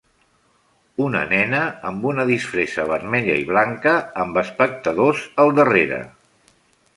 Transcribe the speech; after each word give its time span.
Una 1.07 1.19
nena 1.33 1.59
amb 1.89 2.07
una 2.11 2.25
disfressa 2.29 2.85
vermella 2.93 3.37
i 3.43 3.45
blanca 3.51 3.93
amb 4.25 4.41
espectadors 4.45 5.23
al 5.45 5.55
darrere. 5.61 6.03